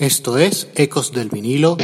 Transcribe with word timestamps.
Esto 0.00 0.38
es 0.38 0.66
Ecos 0.76 1.12
del 1.12 1.28
vinilo. 1.28 1.76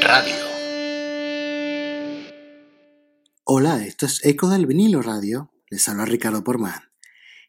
Radio. 0.00 0.34
Hola, 3.42 3.84
esto 3.84 4.06
es 4.06 4.24
Ecos 4.24 4.52
del 4.52 4.66
vinilo 4.66 5.02
radio. 5.02 5.52
Les 5.68 5.88
habla 5.88 6.04
Ricardo 6.04 6.44
Porman. 6.44 6.92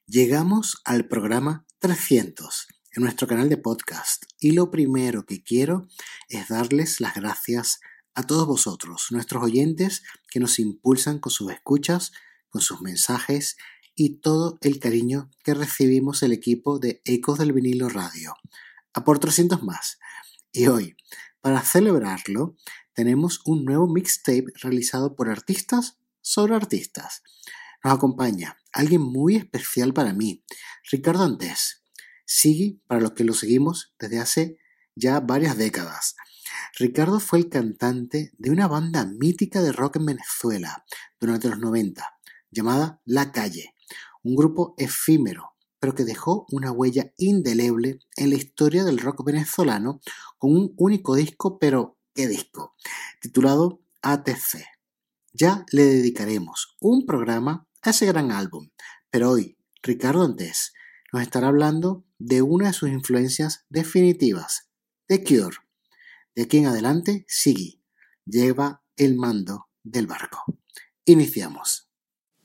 Llegamos 0.07 0.81
al 0.85 1.07
programa 1.07 1.67
300 1.77 2.67
en 2.95 3.03
nuestro 3.03 3.27
canal 3.27 3.49
de 3.49 3.57
podcast 3.57 4.23
y 4.39 4.53
lo 4.53 4.71
primero 4.71 5.27
que 5.27 5.43
quiero 5.43 5.87
es 6.29 6.47
darles 6.47 6.99
las 6.99 7.13
gracias 7.13 7.79
a 8.15 8.23
todos 8.23 8.47
vosotros, 8.47 9.09
nuestros 9.11 9.43
oyentes 9.43 10.01
que 10.31 10.39
nos 10.39 10.57
impulsan 10.57 11.19
con 11.19 11.31
sus 11.31 11.51
escuchas, 11.51 12.11
con 12.49 12.61
sus 12.61 12.81
mensajes 12.81 13.55
y 13.95 14.19
todo 14.19 14.57
el 14.61 14.79
cariño 14.79 15.29
que 15.43 15.53
recibimos 15.53 16.23
el 16.23 16.31
equipo 16.31 16.79
de 16.79 17.01
Ecos 17.05 17.39
del 17.39 17.53
Vinilo 17.53 17.89
Radio. 17.89 18.35
A 18.93 19.03
por 19.03 19.19
300 19.19 19.63
más. 19.63 19.99
Y 20.51 20.67
hoy, 20.67 20.95
para 21.41 21.61
celebrarlo, 21.61 22.55
tenemos 22.93 23.41
un 23.45 23.65
nuevo 23.65 23.87
mixtape 23.87 24.45
realizado 24.61 25.15
por 25.15 25.29
artistas 25.29 25.99
sobre 26.21 26.55
artistas. 26.55 27.23
Nos 27.83 27.93
acompaña 27.93 28.57
alguien 28.71 29.01
muy 29.01 29.35
especial 29.35 29.93
para 29.93 30.13
mí, 30.13 30.43
Ricardo 30.91 31.23
Antés. 31.23 31.83
Sigue 32.25 32.79
para 32.87 33.01
los 33.01 33.11
que 33.11 33.23
lo 33.23 33.33
seguimos 33.33 33.93
desde 33.99 34.19
hace 34.19 34.57
ya 34.95 35.19
varias 35.19 35.57
décadas. 35.57 36.15
Ricardo 36.77 37.19
fue 37.19 37.39
el 37.39 37.49
cantante 37.49 38.31
de 38.37 38.51
una 38.51 38.67
banda 38.67 39.05
mítica 39.05 39.61
de 39.61 39.71
rock 39.71 39.97
en 39.97 40.05
Venezuela 40.05 40.85
durante 41.19 41.49
los 41.49 41.59
90, 41.59 42.03
llamada 42.51 43.01
La 43.05 43.31
Calle 43.31 43.73
un 44.23 44.35
grupo 44.35 44.73
efímero, 44.77 45.53
pero 45.79 45.95
que 45.95 46.05
dejó 46.05 46.45
una 46.51 46.71
huella 46.71 47.13
indeleble 47.17 47.99
en 48.15 48.29
la 48.29 48.35
historia 48.35 48.83
del 48.83 48.99
rock 48.99 49.23
venezolano 49.25 49.99
con 50.37 50.55
un 50.55 50.73
único 50.77 51.15
disco, 51.15 51.59
pero 51.59 51.97
¿qué 52.13 52.27
disco? 52.27 52.75
Titulado 53.21 53.81
ATC. 54.01 54.65
Ya 55.33 55.65
le 55.71 55.83
dedicaremos 55.83 56.77
un 56.79 57.05
programa 57.05 57.67
a 57.81 57.89
ese 57.89 58.05
gran 58.05 58.31
álbum, 58.31 58.69
pero 59.09 59.31
hoy 59.31 59.57
Ricardo 59.81 60.23
Antes 60.23 60.73
nos 61.11 61.21
estará 61.21 61.49
hablando 61.49 62.05
de 62.17 62.41
una 62.41 62.67
de 62.67 62.73
sus 62.73 62.89
influencias 62.89 63.65
definitivas, 63.69 64.69
The 65.07 65.23
Cure. 65.23 65.57
De 66.35 66.43
aquí 66.43 66.59
en 66.59 66.67
adelante, 66.67 67.25
Siggy 67.27 67.83
lleva 68.25 68.83
el 68.95 69.15
mando 69.15 69.67
del 69.83 70.07
barco. 70.07 70.45
Iniciamos. 71.05 71.82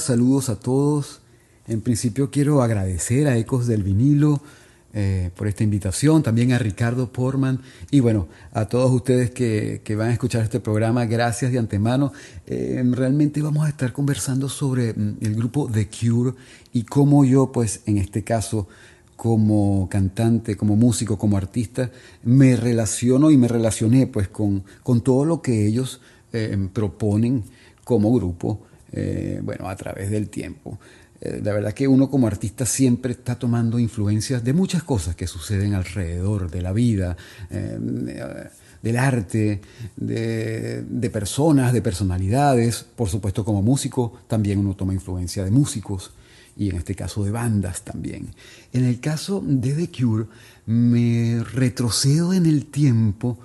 Saludos 0.00 0.48
a 0.48 0.56
todos. 0.56 1.20
En 1.66 1.80
principio 1.80 2.30
quiero 2.30 2.62
agradecer 2.62 3.26
a 3.26 3.36
Ecos 3.36 3.66
del 3.66 3.82
Vinilo 3.82 4.40
eh, 4.94 5.30
por 5.34 5.48
esta 5.48 5.64
invitación, 5.64 6.22
también 6.22 6.52
a 6.52 6.58
Ricardo 6.58 7.12
Porman 7.12 7.60
y 7.90 8.00
bueno, 8.00 8.28
a 8.52 8.66
todos 8.66 8.90
ustedes 8.90 9.30
que, 9.30 9.82
van 9.96 10.10
a 10.10 10.12
escuchar 10.12 10.42
este 10.42 10.60
programa, 10.60 11.04
gracias 11.04 11.52
de 11.52 11.58
antemano. 11.58 12.12
Eh, 12.46 12.82
realmente 12.92 13.42
vamos 13.42 13.66
a 13.66 13.68
estar 13.68 13.92
conversando 13.92 14.48
sobre 14.48 14.94
mm, 14.94 15.16
el 15.20 15.34
grupo 15.34 15.68
The 15.70 15.88
Cure 15.88 16.34
y 16.72 16.84
cómo 16.84 17.24
yo, 17.24 17.50
pues 17.52 17.80
en 17.86 17.98
este 17.98 18.24
caso, 18.24 18.68
como 19.16 19.88
cantante, 19.90 20.56
como 20.56 20.76
músico, 20.76 21.18
como 21.18 21.36
artista, 21.36 21.90
me 22.22 22.56
relaciono 22.56 23.30
y 23.30 23.36
me 23.36 23.48
relacioné 23.48 24.06
pues 24.06 24.28
con, 24.28 24.64
con 24.82 25.00
todo 25.00 25.24
lo 25.24 25.42
que 25.42 25.66
ellos 25.66 26.00
eh, 26.32 26.68
proponen 26.72 27.42
como 27.84 28.12
grupo 28.14 28.67
eh, 28.92 29.40
bueno, 29.42 29.68
a 29.68 29.76
través 29.76 30.10
del 30.10 30.28
tiempo. 30.28 30.78
Eh, 31.20 31.40
la 31.42 31.52
verdad 31.52 31.72
que 31.72 31.88
uno 31.88 32.08
como 32.08 32.26
artista 32.26 32.64
siempre 32.64 33.12
está 33.12 33.36
tomando 33.36 33.78
influencias 33.78 34.44
de 34.44 34.52
muchas 34.52 34.82
cosas 34.84 35.16
que 35.16 35.26
suceden 35.26 35.74
alrededor 35.74 36.50
de 36.50 36.62
la 36.62 36.72
vida, 36.72 37.16
eh, 37.50 37.78
del 38.82 38.96
arte, 38.96 39.60
de, 39.96 40.82
de, 40.82 41.10
personas, 41.10 41.72
de 41.72 41.82
personalidades. 41.82 42.84
Por 42.94 43.08
supuesto, 43.08 43.44
como 43.44 43.62
músico, 43.62 44.20
también 44.28 44.60
uno 44.60 44.76
toma 44.76 44.94
influencia 44.94 45.44
de 45.44 45.50
músicos 45.50 46.12
y 46.56 46.70
en 46.70 46.76
este 46.76 46.94
caso 46.94 47.24
de 47.24 47.30
bandas 47.30 47.82
también. 47.82 48.28
En 48.72 48.84
el 48.84 49.00
caso 49.00 49.42
de 49.44 49.72
The 49.72 49.90
Cure, 49.90 50.26
me 50.66 51.42
retrocedo 51.52 52.32
en 52.32 52.46
el 52.46 52.66
tiempo 52.66 53.38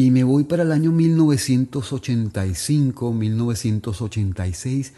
y 0.00 0.10
me 0.10 0.24
voy 0.24 0.44
para 0.44 0.62
el 0.62 0.72
año 0.72 0.92
1985, 0.92 3.12
1986, 3.12 4.94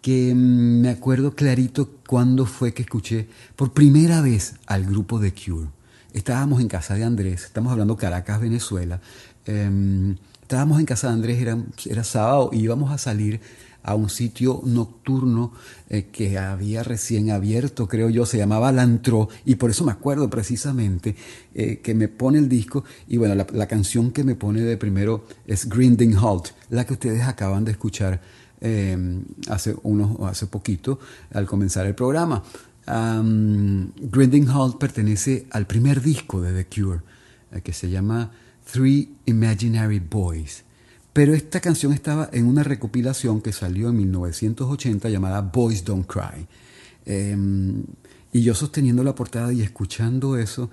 que 0.00 0.34
mm, 0.34 0.80
me 0.80 0.88
acuerdo 0.88 1.34
clarito 1.34 1.90
cuando 2.08 2.46
fue 2.46 2.72
que 2.72 2.80
escuché 2.80 3.28
por 3.54 3.74
primera 3.74 4.22
vez 4.22 4.54
al 4.66 4.86
grupo 4.86 5.20
The 5.20 5.34
Cure. 5.34 5.68
Estábamos 6.14 6.62
en 6.62 6.68
casa 6.68 6.94
de 6.94 7.04
Andrés, 7.04 7.44
estamos 7.44 7.70
hablando 7.70 7.98
Caracas, 7.98 8.40
Venezuela. 8.40 9.02
Em, 9.44 10.16
estábamos 10.40 10.80
en 10.80 10.86
casa 10.86 11.08
de 11.08 11.12
Andrés, 11.12 11.38
era, 11.38 11.58
era 11.84 12.02
sábado, 12.02 12.48
íbamos 12.54 12.90
a 12.90 12.96
salir 12.96 13.42
a 13.86 13.94
un 13.94 14.10
sitio 14.10 14.60
nocturno 14.64 15.52
eh, 15.88 16.08
que 16.10 16.38
había 16.38 16.82
recién 16.82 17.30
abierto, 17.30 17.86
creo 17.86 18.10
yo, 18.10 18.26
se 18.26 18.36
llamaba 18.36 18.72
Lantro, 18.72 19.28
y 19.44 19.54
por 19.54 19.70
eso 19.70 19.84
me 19.84 19.92
acuerdo 19.92 20.28
precisamente 20.28 21.14
eh, 21.54 21.78
que 21.78 21.94
me 21.94 22.08
pone 22.08 22.38
el 22.38 22.48
disco, 22.48 22.84
y 23.06 23.16
bueno, 23.16 23.34
la, 23.34 23.66
canción 23.68 24.10
que 24.10 24.24
me 24.24 24.34
pone 24.34 24.62
de 24.62 24.76
primero 24.76 25.24
es 25.46 25.68
Grinding 25.68 26.16
Halt, 26.16 26.48
la 26.68 26.84
que 26.84 26.94
ustedes 26.94 27.22
acaban 27.22 27.64
de 27.64 27.70
escuchar 27.70 28.20
eh, 28.60 29.22
hace, 29.48 29.76
unos, 29.84 30.20
hace 30.28 30.46
poquito 30.46 30.98
al 31.32 31.46
comenzar 31.46 31.86
el 31.86 31.94
programa. 31.94 32.42
Grinding 32.86 34.48
Halt 34.48 34.78
pertenece 34.78 35.46
al 35.50 35.66
primer 35.66 36.02
disco 36.02 36.40
de 36.40 36.52
The 36.52 36.66
Cure, 36.66 37.00
que 37.62 37.72
se 37.72 37.88
llama 37.88 38.32
Three 38.64 39.10
Imaginary 39.26 40.00
Boys. 40.00 40.65
Pero 41.16 41.32
esta 41.32 41.60
canción 41.60 41.94
estaba 41.94 42.28
en 42.30 42.44
una 42.44 42.62
recopilación 42.62 43.40
que 43.40 43.50
salió 43.50 43.88
en 43.88 43.96
1980 43.96 45.08
llamada 45.08 45.40
Boys 45.40 45.82
Don't 45.82 46.06
Cry. 46.06 46.46
Em, 47.06 47.84
y 48.34 48.42
yo 48.42 48.54
sosteniendo 48.54 49.02
la 49.02 49.14
portada 49.14 49.50
y 49.50 49.62
escuchando 49.62 50.36
eso, 50.36 50.68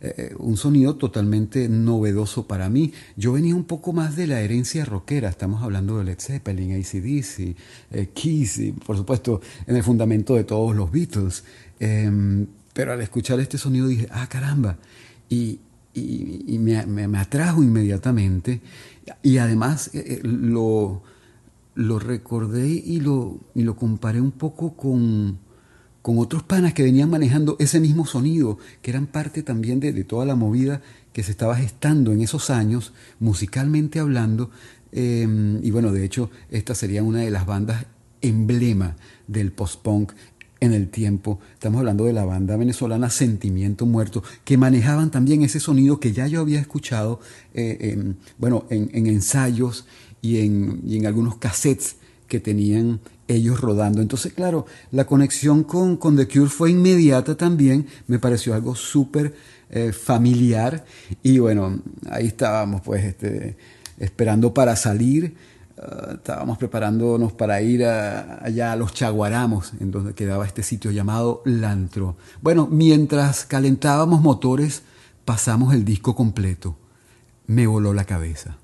eh, 0.00 0.36
un 0.38 0.56
sonido 0.56 0.94
totalmente 0.94 1.68
novedoso 1.68 2.46
para 2.46 2.70
mí. 2.70 2.92
Yo 3.16 3.32
venía 3.32 3.56
un 3.56 3.64
poco 3.64 3.92
más 3.92 4.14
de 4.14 4.28
la 4.28 4.40
herencia 4.40 4.84
rockera, 4.84 5.30
estamos 5.30 5.64
hablando 5.64 5.98
de 5.98 6.04
Led 6.04 6.20
Zeppelin, 6.20 6.80
ACDC, 6.80 7.56
eh, 7.90 8.10
Kiss, 8.14 8.58
y 8.58 8.70
por 8.70 8.96
supuesto 8.96 9.40
en 9.66 9.74
el 9.74 9.82
fundamento 9.82 10.36
de 10.36 10.44
todos 10.44 10.76
los 10.76 10.92
Beatles. 10.92 11.42
Em, 11.80 12.46
pero 12.72 12.92
al 12.92 13.00
escuchar 13.00 13.40
este 13.40 13.58
sonido 13.58 13.88
dije, 13.88 14.06
ah, 14.12 14.28
caramba, 14.28 14.78
y, 15.28 15.58
me, 16.58 17.18
atrajo 17.18 17.62
inmediatamente 17.62 18.60
y 19.22 19.38
además 19.38 19.90
eh, 19.94 20.04
eh, 20.06 20.20
lo, 20.22 21.02
lo 21.74 21.98
recordé 21.98 22.68
y 22.68 23.00
lo, 23.00 23.38
y 23.54 23.62
lo 23.62 23.76
comparé 23.76 24.20
un 24.20 24.32
poco 24.32 24.74
con, 24.74 25.38
con 26.02 26.18
otros 26.18 26.42
panas 26.42 26.74
que 26.74 26.82
venían 26.82 27.10
manejando 27.10 27.56
ese 27.58 27.80
mismo 27.80 28.06
sonido, 28.06 28.58
que 28.82 28.90
eran 28.90 29.06
parte 29.06 29.42
también 29.42 29.78
de, 29.78 29.92
toda 30.04 30.24
la 30.24 30.36
movida 30.36 30.80
que 31.12 31.22
se 31.22 31.30
estaba 31.30 31.56
gestando 31.56 32.12
en 32.12 32.20
esos 32.20 32.50
años, 32.50 32.92
musicalmente 33.20 33.98
hablando. 33.98 34.50
Em, 34.90 35.62
y 35.62 35.70
bueno, 35.70 35.92
de 35.92 36.04
hecho, 36.04 36.30
esta 36.50 36.74
sería 36.74 37.02
una 37.02 37.20
de 37.20 37.30
las 37.30 37.46
bandas 37.46 37.86
emblema 38.22 38.96
del 39.26 39.52
post-punk 39.52 40.12
en 40.60 40.72
el 40.72 40.88
tiempo. 40.88 41.38
Estamos 41.54 41.78
hablando 41.78 42.04
de 42.04 42.12
la 42.12 42.24
banda 42.24 42.56
venezolana 42.56 43.10
Sentimiento 43.10 43.86
Muerto, 43.86 44.22
que 44.44 44.56
manejaban 44.56 45.10
también 45.10 45.42
ese 45.42 45.60
sonido 45.60 46.00
que 46.00 46.12
ya 46.12 46.26
yo 46.26 46.40
había 46.40 46.60
escuchado, 46.60 47.20
eh, 47.54 48.14
bueno, 48.38 48.64
en, 48.70 49.06
ensayos 49.06 49.86
y 50.20 50.38
en, 50.38 50.82
y 50.86 50.96
en, 50.96 51.06
algunos 51.06 51.36
cassettes 51.36 51.96
que 52.26 52.40
tenían 52.40 53.00
ellos 53.28 53.60
rodando. 53.60 54.00
Entonces, 54.00 54.32
claro, 54.32 54.66
la 54.90 55.06
conexión 55.06 55.64
con, 55.64 55.96
con 55.96 56.16
The 56.16 56.26
Cure 56.26 56.48
fue 56.48 56.70
inmediata 56.70 57.36
también, 57.36 57.86
me 58.06 58.18
pareció 58.18 58.54
algo 58.54 58.74
súper 58.74 59.34
eh, 59.70 59.92
familiar 59.92 60.84
y 61.22 61.38
bueno, 61.38 61.82
ahí 62.10 62.26
estábamos 62.28 62.80
pues 62.80 63.04
este, 63.04 63.56
esperando 63.98 64.54
para 64.54 64.76
salir. 64.76 65.34
Ah, 65.80 66.12
estábamos 66.14 66.58
preparándonos 66.58 67.32
para 67.32 67.60
ir 67.62 67.84
allá 67.84 68.72
a 68.72 68.76
los 68.76 68.92
Chaguaramos, 68.94 69.72
en 69.80 69.90
donde 69.90 70.14
quedaba 70.14 70.46
este 70.46 70.62
sitio 70.62 70.90
llamado 70.90 71.42
Lantro. 71.44 72.16
Bueno, 72.42 72.66
mientras 72.70 73.44
calentábamos 73.44 74.20
motores, 74.20 74.82
pasamos 75.24 75.74
el 75.74 75.84
disco 75.84 76.14
completo. 76.14 76.76
Me 77.46 77.66
voló 77.66 77.94
la 77.94 78.04
cabeza. 78.04 78.56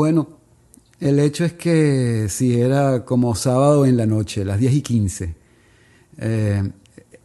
Bueno, 0.00 0.28
el 0.98 1.18
hecho 1.18 1.44
es 1.44 1.52
que 1.52 2.28
si 2.30 2.58
era 2.58 3.04
como 3.04 3.34
sábado 3.34 3.84
en 3.84 3.98
la 3.98 4.06
noche, 4.06 4.46
las 4.46 4.58
10 4.58 4.72
y 4.72 4.80
15. 4.80 5.34
Eh, 6.16 6.70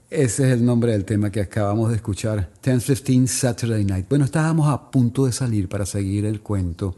ese 0.09 0.43
es 0.43 0.51
el 0.51 0.65
nombre 0.65 0.91
del 0.91 1.05
tema 1.05 1.31
que 1.31 1.39
acabamos 1.39 1.89
de 1.91 1.95
escuchar, 1.95 2.49
10-15 2.61 3.27
Saturday 3.27 3.85
Night. 3.85 4.07
Bueno, 4.09 4.25
estábamos 4.25 4.67
a 4.67 4.91
punto 4.91 5.25
de 5.25 5.31
salir 5.31 5.69
para 5.69 5.85
seguir 5.85 6.25
el 6.25 6.41
cuento. 6.41 6.97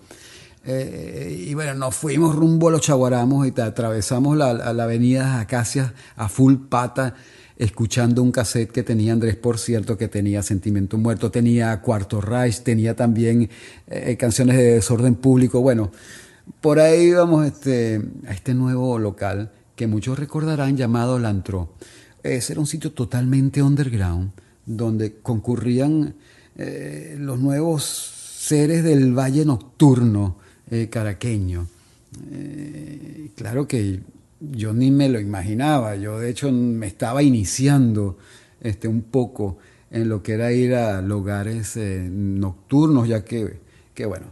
Eh, 0.65 1.45
y 1.47 1.53
bueno, 1.53 1.75
nos 1.75 1.93
fuimos 1.93 2.35
rumbo 2.35 2.69
a 2.69 2.71
los 2.71 2.81
Chaguaramos 2.81 3.47
y 3.47 3.61
atravesamos 3.61 4.35
la, 4.35 4.55
la 4.55 4.83
avenida 4.83 5.39
Acacias 5.39 5.93
a 6.15 6.27
full 6.27 6.55
pata, 6.55 7.13
escuchando 7.57 8.21
un 8.21 8.31
cassette 8.31 8.71
que 8.71 8.83
tenía 8.83 9.13
Andrés, 9.13 9.35
por 9.35 9.57
cierto, 9.57 9.97
que 9.97 10.07
tenía 10.07 10.43
Sentimiento 10.43 10.97
Muerto, 10.97 11.31
tenía 11.31 11.81
Cuarto 11.81 12.21
Reich, 12.21 12.61
tenía 12.61 12.95
también 12.95 13.49
eh, 13.87 14.15
canciones 14.17 14.57
de 14.57 14.73
desorden 14.75 15.15
público. 15.15 15.61
Bueno, 15.61 15.91
por 16.61 16.79
ahí 16.79 17.07
íbamos 17.07 17.45
este, 17.45 18.01
a 18.27 18.33
este 18.33 18.53
nuevo 18.53 18.99
local 18.99 19.51
que 19.75 19.87
muchos 19.87 20.19
recordarán 20.19 20.77
llamado 20.77 21.17
Lantro. 21.19 21.73
Ese 22.23 22.53
era 22.53 22.59
un 22.59 22.67
sitio 22.67 22.91
totalmente 22.91 23.61
underground, 23.61 24.31
donde 24.65 25.15
concurrían 25.21 26.15
eh, 26.57 27.15
los 27.19 27.39
nuevos 27.39 27.83
seres 27.83 28.83
del 28.83 29.17
valle 29.17 29.45
nocturno 29.45 30.37
eh, 30.69 30.89
caraqueño. 30.89 31.67
Claro 33.35 33.67
que 33.67 33.99
yo 34.39 34.73
ni 34.73 34.91
me 34.91 35.09
lo 35.09 35.19
imaginaba, 35.19 35.95
yo 35.95 36.19
de 36.19 36.29
hecho 36.29 36.51
me 36.51 36.87
estaba 36.87 37.23
iniciando 37.23 38.17
este, 38.61 38.87
un 38.87 39.01
poco 39.01 39.57
en 39.89 40.09
lo 40.09 40.21
que 40.21 40.33
era 40.33 40.51
ir 40.51 40.75
a 40.75 41.01
lugares 41.01 41.77
nocturnos, 41.77 43.07
ya 43.07 43.23
que, 43.23 43.59
que 43.93 44.05
bueno, 44.05 44.27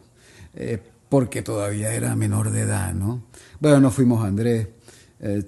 porque 1.10 1.42
todavía 1.42 1.94
era 1.94 2.16
menor 2.16 2.52
de 2.52 2.62
edad, 2.62 2.94
¿no? 2.94 3.24
Bueno, 3.60 3.80
nos 3.80 3.94
fuimos 3.94 4.24
Andrés, 4.24 4.68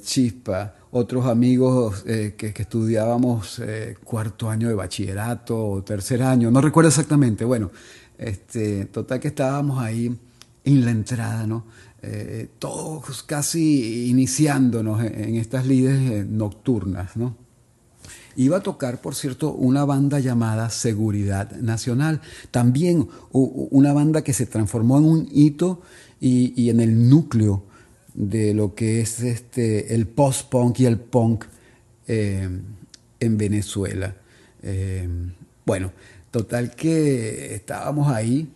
Chispa, 0.01 0.77
otros 0.91 1.25
amigos 1.25 2.03
eh, 2.07 2.35
que, 2.37 2.53
estudiábamos 2.55 3.59
eh, 3.59 3.97
cuarto 4.03 4.49
año 4.49 4.67
de 4.67 4.73
bachillerato 4.73 5.67
o 5.69 5.83
tercer 5.83 6.23
año, 6.23 6.49
no 6.51 6.61
recuerdo 6.61 6.89
exactamente. 6.89 7.45
Bueno, 7.45 7.71
este, 8.17 8.85
total 8.85 9.19
que 9.19 9.27
estábamos 9.27 9.79
ahí 9.79 10.17
en 10.67 10.83
la 10.83 10.91
entrada, 10.91 11.47
¿no? 11.47 11.65
Eh, 12.01 12.49
todos 12.59 13.23
casi 13.23 14.09
iniciándonos 14.09 15.01
en, 15.01 15.35
estas 15.35 15.65
lides 15.65 16.27
nocturnas, 16.27 17.15
¿no? 17.15 17.37
Iba 18.35 18.57
a 18.57 18.59
tocar, 18.59 19.01
por 19.01 19.15
cierto, 19.15 19.53
una 19.53 19.85
banda 19.85 20.19
llamada 20.19 20.69
Seguridad 20.69 21.51
Nacional, 21.53 22.21
también 22.51 23.07
una 23.31 23.93
banda 23.93 24.23
que 24.23 24.33
se 24.33 24.45
transformó 24.45 24.99
en 24.99 25.05
un 25.05 25.29
hito 25.31 25.81
y, 26.19 26.69
en 26.69 26.81
el 26.81 27.09
núcleo 27.09 27.63
de 28.13 28.53
lo 28.53 28.75
que 28.75 29.01
es 29.01 29.21
este, 29.21 29.95
el 29.95 30.05
post-punk 30.05 30.81
y 30.81 30.85
el 30.85 30.99
punk 30.99 31.45
eh, 32.07 32.47
en 33.19 33.37
Venezuela. 33.37 34.15
Eh, 34.61 35.07
bueno, 35.65 35.93
total 36.29 36.75
que 36.75 37.55
estábamos 37.55 38.09
ahí 38.09 38.49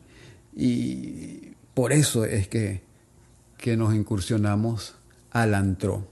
y 0.55 1.50
por 1.73 1.93
eso 1.93 2.25
es 2.25 2.47
que, 2.47 2.83
que 3.57 3.77
nos 3.77 3.93
incursionamos 3.93 4.95
al 5.31 5.55
antro. 5.55 6.07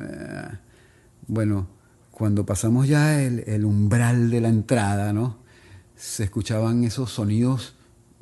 Eh, 0.00 0.48
bueno, 1.26 1.66
cuando 2.10 2.46
pasamos 2.46 2.88
ya 2.88 3.22
el, 3.22 3.64
umbral 3.64 4.30
de 4.30 4.40
la 4.40 4.48
entrada, 4.48 5.12
¿no? 5.12 5.38
Se 5.96 6.24
escuchaban 6.24 6.84
esos 6.84 7.10
sonidos 7.10 7.74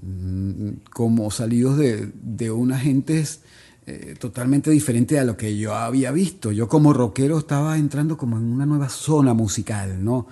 mm, 0.02 0.70
como 0.92 1.30
salidos 1.30 1.76
de, 1.76 2.10
de 2.22 2.50
unas 2.50 2.82
gentes 2.82 3.40
eh, 3.86 4.14
totalmente 4.18 4.70
diferente 4.70 5.18
a 5.18 5.24
lo 5.24 5.36
que 5.36 5.58
yo 5.58 5.74
había 5.74 6.10
visto. 6.10 6.50
Yo 6.52 6.68
como 6.68 6.94
rockero 6.94 7.38
estaba 7.38 7.76
entrando 7.76 8.16
como 8.16 8.38
en 8.38 8.44
una 8.44 8.64
nueva 8.64 8.88
zona 8.88 9.34
musical, 9.34 10.02
¿no? 10.02 10.26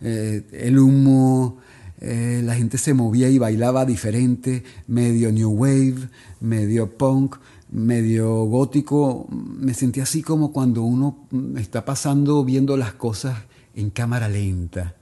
Eh, 0.00 0.46
el 0.52 0.78
humo, 0.78 1.58
eh, 2.02 2.42
la 2.44 2.54
gente 2.54 2.78
se 2.78 2.94
movía 2.94 3.28
y 3.28 3.38
bailaba 3.38 3.84
diferente, 3.86 4.64
medio 4.86 5.32
new 5.32 5.50
wave, 5.50 6.08
medio 6.40 6.90
punk, 6.96 7.36
medio 7.70 8.44
gótico. 8.44 9.26
Me 9.30 9.72
sentí 9.74 10.00
así 10.00 10.22
como 10.22 10.52
cuando 10.52 10.82
uno 10.82 11.28
está 11.56 11.84
pasando 11.84 12.44
viendo 12.44 12.76
las 12.76 12.92
cosas 12.94 13.38
en 13.74 13.90
cámara 13.90 14.28
lenta. 14.28 14.96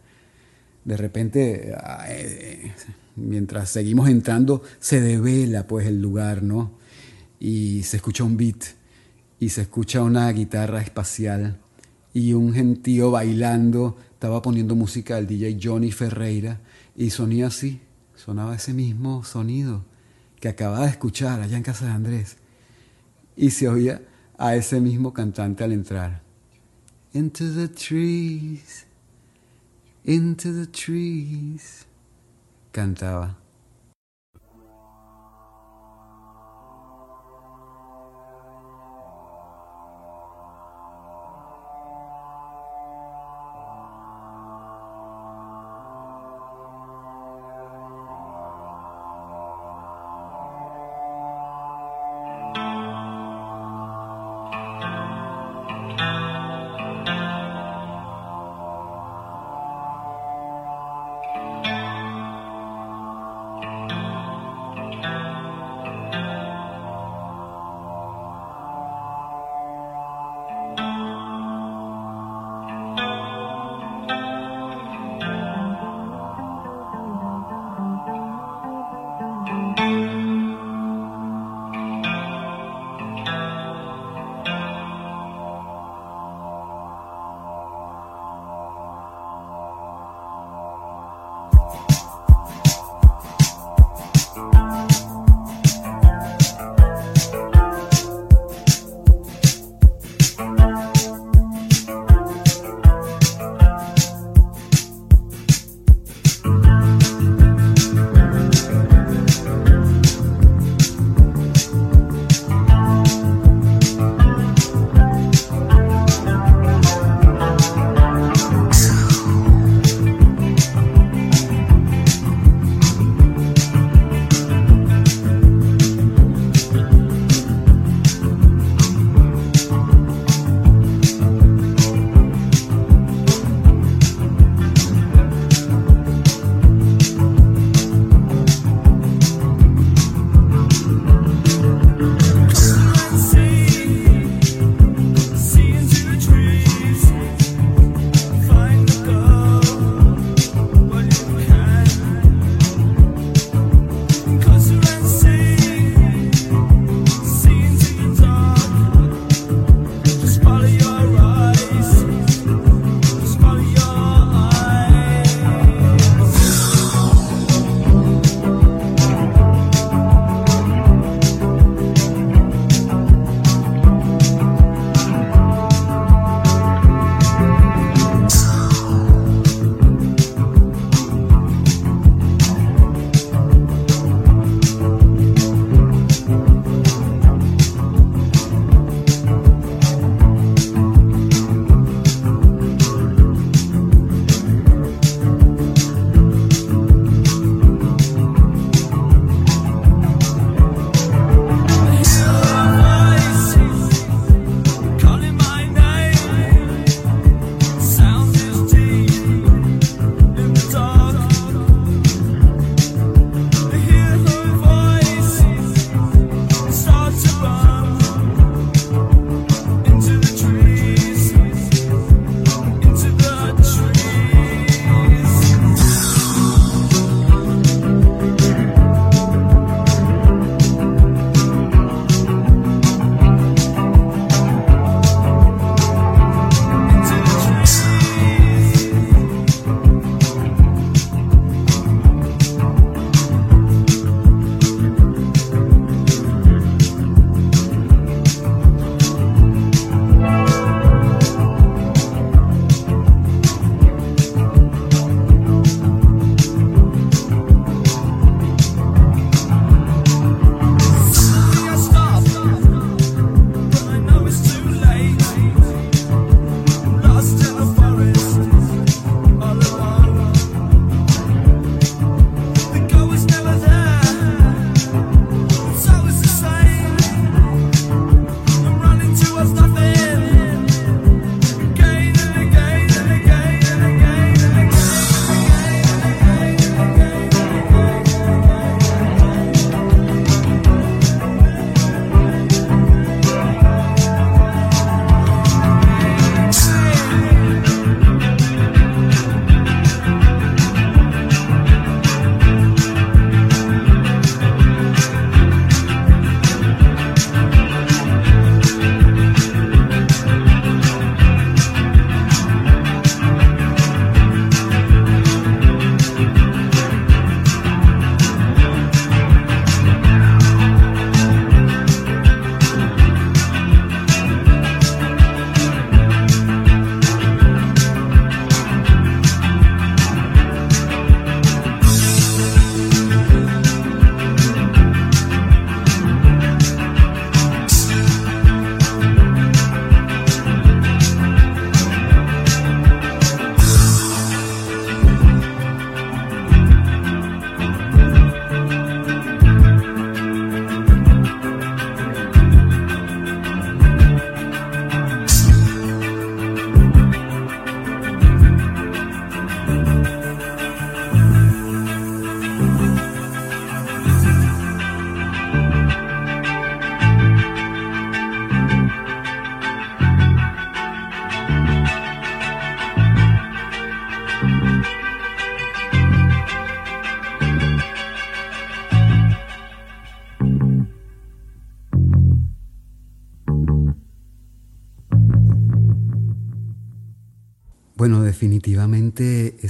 De 0.84 0.96
repente, 0.96 1.74
mientras 3.16 3.70
seguimos 3.70 4.08
entrando, 4.08 4.62
se 4.78 5.00
devela 5.00 5.66
pues 5.66 5.86
el 5.86 6.00
lugar, 6.00 6.42
¿no? 6.42 6.80
y 7.40 7.82
se 7.84 7.96
escucha 7.96 8.22
un 8.22 8.36
beat 8.36 8.62
y 9.40 9.48
se 9.48 9.62
escucha 9.62 10.02
una 10.02 10.30
guitarra 10.30 10.82
espacial 10.82 11.56
y 12.12 12.34
un 12.34 12.52
gentío 12.52 13.10
bailando, 13.10 13.96
estaba 14.12 14.42
poniendo 14.42 14.76
música 14.76 15.16
del 15.16 15.26
DJ 15.26 15.58
Johnny 15.60 15.90
Ferreira 15.90 16.60
y 17.00 17.08
sonía 17.08 17.46
así, 17.46 17.80
sonaba 18.14 18.56
ese 18.56 18.74
mismo 18.74 19.24
sonido 19.24 19.86
que 20.38 20.48
acababa 20.48 20.84
de 20.84 20.90
escuchar 20.90 21.40
allá 21.40 21.56
en 21.56 21.62
casa 21.62 21.86
de 21.86 21.92
Andrés 21.92 22.36
y 23.36 23.52
se 23.52 23.70
oía 23.70 24.02
a 24.36 24.54
ese 24.54 24.82
mismo 24.82 25.14
cantante 25.14 25.64
al 25.64 25.72
entrar. 25.72 26.20
Into 27.14 27.54
the 27.54 27.68
trees, 27.68 28.84
into 30.04 30.52
the 30.52 30.66
trees, 30.66 31.86
cantaba. 32.70 33.38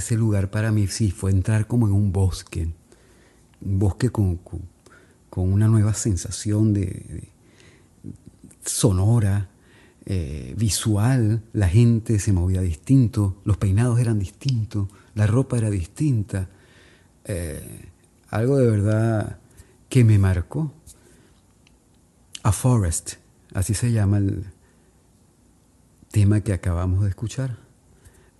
Ese 0.01 0.15
lugar 0.17 0.49
para 0.49 0.71
mí 0.71 0.87
sí 0.87 1.11
fue 1.11 1.31
entrar 1.31 1.67
como 1.67 1.87
en 1.87 1.93
un 1.93 2.11
bosque, 2.11 2.73
un 3.61 3.79
bosque 3.79 4.09
con, 4.09 4.37
con, 4.37 4.61
una 5.53 5.67
nueva 5.67 5.93
sensación 5.93 6.73
de, 6.73 7.29
sonora, 8.65 9.49
eh, 10.05 10.55
visual, 10.57 11.43
la 11.53 11.69
gente 11.69 12.17
se 12.19 12.33
movía 12.33 12.61
distinto, 12.61 13.37
los 13.45 13.57
peinados 13.57 13.99
eran 13.99 14.17
distintos, 14.17 14.87
la 15.13 15.27
ropa 15.27 15.57
era 15.57 15.69
distinta, 15.69 16.49
eh, 17.25 17.89
algo 18.29 18.57
de 18.57 18.67
verdad 18.67 19.39
que 19.89 20.03
me 20.03 20.17
marcó. 20.17 20.73
A 22.43 22.51
Forest, 22.51 23.13
así 23.53 23.75
se 23.75 23.91
llama 23.91 24.17
el 24.17 24.45
tema 26.09 26.41
que 26.41 26.53
acabamos 26.53 27.03
de 27.03 27.09
escuchar, 27.09 27.59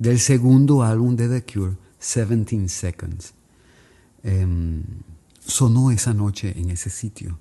del 0.01 0.19
segundo 0.19 0.81
álbum 0.81 1.15
de 1.15 1.29
The 1.29 1.43
Cure, 1.43 1.73
17 1.99 2.67
Seconds. 2.67 3.35
Em, 4.23 4.81
sonó 5.39 5.91
esa 5.91 6.11
noche 6.11 6.55
en 6.57 6.71
ese 6.71 6.89
sitio, 6.89 7.37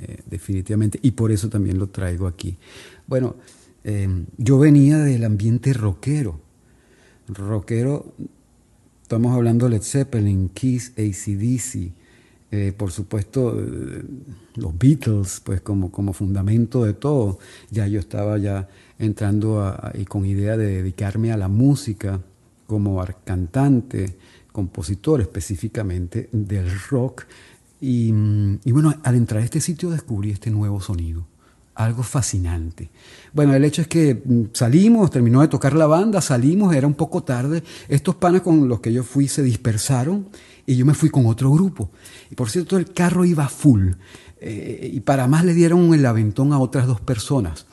eh, 0.00 0.18
definitivamente, 0.26 0.98
y 1.00 1.12
por 1.12 1.32
eso 1.32 1.48
también 1.48 1.78
lo 1.78 1.88
traigo 1.88 2.26
aquí. 2.26 2.58
Bueno, 3.06 3.36
em, 3.84 4.26
yo 4.36 4.58
venía 4.58 4.98
del 4.98 5.24
ambiente 5.24 5.72
rockero, 5.72 6.38
rockero, 7.26 8.12
estamos 9.00 9.34
hablando 9.34 9.64
de 9.64 9.76
Led 9.76 9.82
Zeppelin, 9.82 10.50
Kiss, 10.50 10.92
ACDC, 10.98 11.94
eh, 12.52 12.74
por 12.76 12.90
supuesto, 12.90 13.58
eh, 13.58 14.02
los 14.56 14.76
Beatles, 14.76 15.40
pues 15.42 15.62
como, 15.62 15.90
como 15.90 16.12
fundamento 16.12 16.84
de 16.84 16.92
todo. 16.92 17.38
Ya 17.70 17.86
yo 17.86 18.00
estaba 18.00 18.36
ya 18.38 18.68
entrando 19.00 19.76
y 19.94 20.04
con 20.04 20.24
idea 20.24 20.56
de 20.56 20.76
dedicarme 20.76 21.32
a 21.32 21.36
la 21.36 21.48
música 21.48 22.20
como 22.66 23.04
cantante, 23.24 24.16
compositor 24.52 25.20
específicamente 25.20 26.28
del 26.30 26.70
rock. 26.90 27.24
Y, 27.80 28.12
mm, 28.12 28.60
y 28.64 28.72
bueno, 28.72 28.94
al 29.02 29.14
entrar 29.16 29.42
a 29.42 29.44
este 29.44 29.60
sitio 29.60 29.90
descubrí 29.90 30.30
este 30.30 30.50
nuevo 30.50 30.80
sonido 30.80 31.26
algo 31.80 32.02
fascinante. 32.02 32.90
Bueno, 33.32 33.54
el 33.54 33.64
hecho 33.64 33.82
es 33.82 33.88
que 33.88 34.22
mm, 34.22 34.42
salimos, 34.52 35.10
terminó 35.10 35.40
de 35.40 35.48
tocar 35.48 35.72
la 35.74 35.86
banda, 35.86 36.20
salimos, 36.20 36.74
era 36.74 36.86
un 36.86 36.94
poco 36.94 37.22
tarde. 37.22 37.62
Estos 37.88 38.16
panas 38.16 38.42
con 38.42 38.68
los 38.68 38.80
que 38.80 38.92
yo 38.92 39.02
fui 39.02 39.28
se 39.28 39.42
dispersaron 39.42 40.28
y 40.66 40.76
yo 40.76 40.84
me 40.84 40.94
fui 40.94 41.10
con 41.10 41.26
otro 41.26 41.50
grupo. 41.50 41.90
Y 42.30 42.34
por 42.34 42.50
cierto, 42.50 42.76
el 42.76 42.92
carro 42.92 43.24
iba 43.24 43.48
full. 43.48 43.92
Eh, 44.42 44.90
y 44.94 45.00
para 45.00 45.26
más 45.26 45.44
le 45.44 45.54
dieron 45.54 45.92
el 45.94 46.04
aventón 46.06 46.52
a 46.52 46.58
otras 46.58 46.86
dos 46.86 47.00
personas. 47.00 47.66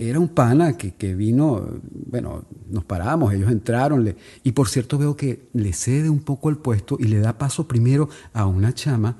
Era 0.00 0.20
un 0.20 0.28
pana 0.28 0.76
que, 0.76 0.94
que 0.94 1.14
vino, 1.16 1.80
bueno, 2.06 2.44
nos 2.70 2.84
paramos, 2.84 3.34
ellos 3.34 3.50
entraron, 3.50 4.14
y 4.44 4.52
por 4.52 4.68
cierto 4.68 4.96
veo 4.96 5.16
que 5.16 5.48
le 5.54 5.72
cede 5.72 6.08
un 6.08 6.20
poco 6.20 6.50
el 6.50 6.56
puesto 6.56 6.96
y 7.00 7.04
le 7.04 7.18
da 7.18 7.36
paso 7.36 7.66
primero 7.66 8.08
a 8.32 8.46
una 8.46 8.72
chama 8.72 9.16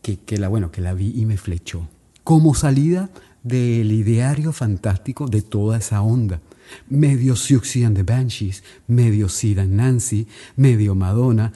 que, 0.00 0.18
que 0.18 0.38
la, 0.38 0.48
bueno, 0.48 0.70
que 0.70 0.80
la 0.80 0.94
vi 0.94 1.12
y 1.14 1.26
me 1.26 1.36
flechó. 1.36 1.86
Como 2.24 2.54
salida 2.54 3.10
del 3.42 3.92
ideario 3.92 4.52
fantástico 4.52 5.26
de 5.26 5.42
toda 5.42 5.78
esa 5.78 6.02
onda. 6.02 6.40
Medio 6.88 7.36
Siouxsie 7.36 7.84
and 7.84 7.96
the 7.96 8.02
Banshees, 8.02 8.62
medio 8.86 9.28
Sid 9.28 9.58
and 9.58 9.72
Nancy, 9.72 10.26
medio 10.56 10.94
Madonna, 10.94 11.52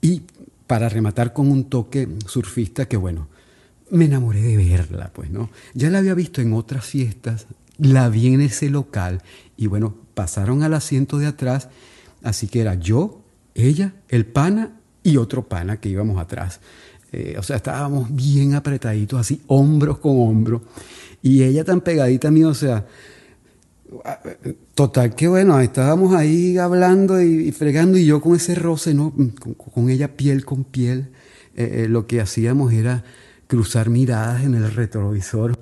y 0.00 0.22
para 0.66 0.88
rematar 0.88 1.32
con 1.32 1.50
un 1.50 1.64
toque 1.64 2.08
surfista 2.26 2.86
que, 2.86 2.96
bueno, 2.96 3.28
me 3.90 4.06
enamoré 4.06 4.42
de 4.42 4.56
verla, 4.56 5.12
pues, 5.14 5.30
¿no? 5.30 5.50
Ya 5.74 5.90
la 5.90 5.98
había 5.98 6.14
visto 6.14 6.40
en 6.40 6.52
otras 6.52 6.84
fiestas, 6.84 7.46
la 7.78 8.08
vi 8.08 8.32
en 8.32 8.40
ese 8.40 8.70
local, 8.70 9.22
y 9.56 9.66
bueno, 9.66 9.94
pasaron 10.14 10.62
al 10.62 10.74
asiento 10.74 11.18
de 11.18 11.26
atrás, 11.26 11.68
así 12.22 12.48
que 12.48 12.60
era 12.60 12.74
yo, 12.74 13.22
ella, 13.54 13.94
el 14.08 14.26
pana 14.26 14.76
y 15.02 15.16
otro 15.16 15.48
pana 15.48 15.78
que 15.78 15.88
íbamos 15.88 16.20
atrás. 16.20 16.60
Eh, 17.12 17.36
o 17.38 17.42
sea, 17.42 17.56
estábamos 17.56 18.14
bien 18.14 18.54
apretaditos, 18.54 19.20
así, 19.20 19.40
hombros 19.46 19.98
con 19.98 20.18
hombro. 20.18 20.62
Y 21.22 21.42
ella 21.42 21.64
tan 21.64 21.80
pegadita 21.80 22.28
a 22.28 22.48
o 22.48 22.54
sea, 22.54 22.86
total 24.74 25.14
que 25.14 25.28
bueno, 25.28 25.58
estábamos 25.60 26.14
ahí 26.14 26.58
hablando 26.58 27.20
y, 27.22 27.52
fregando 27.52 27.98
y 27.98 28.06
yo 28.06 28.20
con 28.20 28.36
ese 28.36 28.54
roce, 28.54 28.94
¿no? 28.94 29.14
Con, 29.56 29.90
ella 29.90 30.16
piel 30.16 30.44
con 30.44 30.64
piel, 30.64 31.10
eh, 31.54 31.84
eh, 31.84 31.88
lo 31.88 32.06
que 32.06 32.20
hacíamos 32.20 32.72
era 32.72 33.04
cruzar 33.46 33.90
miradas 33.90 34.44
en 34.44 34.54
el 34.54 34.70
retrovisor 34.72 35.58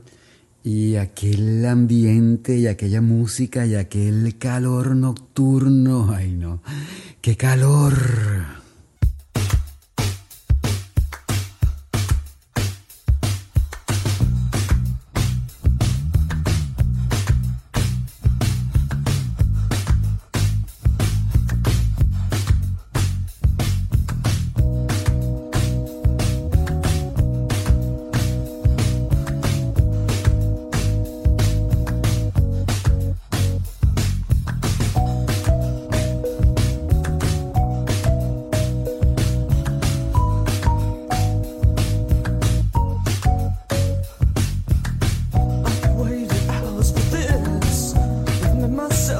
y 0.64 0.96
aquel 0.96 1.66
ambiente 1.66 2.56
y 2.56 2.66
aquella 2.66 3.02
música 3.02 3.66
y 3.66 3.74
aquel 3.74 4.38
calor 4.38 4.96
nocturno, 4.96 6.10
ay 6.10 6.32
no, 6.32 6.62
qué 7.20 7.36
calor. 7.36 8.63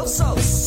so. 0.06 0.63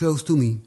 Close 0.00 0.24
to 0.24 0.34
Me. 0.34 0.62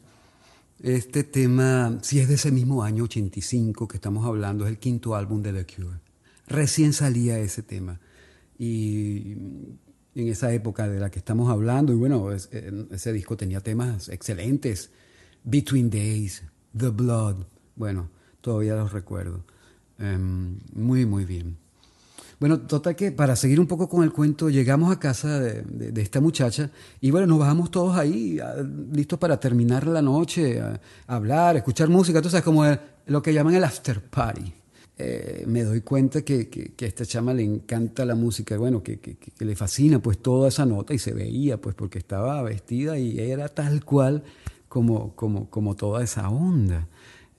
Este 0.79 1.23
tema, 1.23 1.97
si 2.03 2.19
es 2.19 2.27
de 2.27 2.35
ese 2.35 2.51
mismo 2.51 2.83
año 2.83 3.05
85 3.05 3.87
que 3.87 3.97
estamos 3.97 4.27
hablando, 4.27 4.63
es 4.63 4.69
el 4.69 4.77
quinto 4.77 5.15
álbum 5.15 5.41
de 5.41 5.51
The 5.51 5.65
Cure. 5.65 5.97
Recién 6.45 6.93
salía 6.93 7.39
ese 7.39 7.63
tema. 7.63 7.99
Y 8.59 9.31
en 9.31 10.27
esa 10.27 10.53
época 10.53 10.87
de 10.87 10.99
la 10.99 11.09
que 11.09 11.17
estamos 11.17 11.49
hablando, 11.49 11.91
y 11.93 11.95
bueno, 11.95 12.31
ese 12.31 13.11
disco 13.11 13.35
tenía 13.35 13.59
temas 13.59 14.07
excelentes. 14.07 14.91
Between 15.43 15.89
Days, 15.89 16.43
The 16.77 16.89
Blood, 16.89 17.47
bueno, 17.75 18.11
todavía 18.39 18.75
los 18.75 18.93
recuerdo. 18.93 19.45
Em, 19.97 20.59
muy, 20.75 21.07
muy 21.07 21.25
bien. 21.25 21.57
Bueno, 22.39 22.59
total 22.61 22.95
que 22.95 23.11
para 23.11 23.35
seguir 23.35 23.59
un 23.59 23.67
poco 23.67 23.87
con 23.87 24.03
el 24.03 24.11
cuento, 24.11 24.49
llegamos 24.49 24.91
a 24.91 24.99
casa 24.99 25.39
de, 25.39 26.01
esta 26.01 26.19
muchacha 26.19 26.71
y 26.99 27.11
bueno, 27.11 27.27
nos 27.27 27.39
bajamos 27.39 27.71
todos 27.71 27.97
ahí, 27.97 28.39
listos 28.91 29.19
para 29.19 29.39
terminar 29.39 29.87
la 29.87 30.01
noche, 30.01 30.59
a, 30.59 30.79
hablar, 31.07 31.55
escuchar 31.55 31.89
música, 31.89 32.21
tú 32.21 32.29
sabes, 32.29 32.43
como 32.43 32.63
lo 33.05 33.21
que 33.21 33.33
llaman 33.33 33.55
el 33.55 33.63
after 33.63 34.01
party. 34.01 34.53
Eh, 34.95 35.43
me 35.47 35.63
doy 35.63 35.81
cuenta 35.81 36.21
que, 36.21 36.49
que, 36.49 36.85
a 36.85 36.87
esta 36.87 37.05
chama 37.05 37.33
le 37.33 37.43
encanta 37.43 38.05
la 38.05 38.13
música, 38.13 38.57
bueno, 38.57 38.83
que, 38.83 38.99
que, 38.99 39.17
le 39.39 39.55
fascina 39.55 39.99
pues 39.99 40.19
toda 40.19 40.49
esa 40.49 40.65
nota 40.65 40.93
y 40.93 40.99
se 40.99 41.13
veía 41.13 41.59
pues 41.59 41.75
porque 41.75 41.97
estaba 41.97 42.41
vestida 42.43 42.99
y 42.99 43.19
era 43.19 43.49
tal 43.49 43.83
cual 43.83 44.23
como, 44.67 45.15
como, 45.15 45.49
como 45.49 45.75
toda 45.75 46.03
esa 46.03 46.29
onda. 46.29 46.87